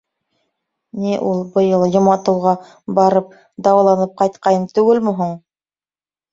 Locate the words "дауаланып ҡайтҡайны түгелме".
3.69-5.19